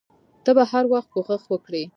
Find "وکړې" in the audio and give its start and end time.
1.49-1.83